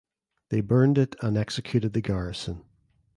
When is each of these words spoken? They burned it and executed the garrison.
They 0.49 0.61
burned 0.61 0.97
it 0.97 1.15
and 1.21 1.37
executed 1.37 1.93
the 1.93 2.01
garrison. 2.01 2.63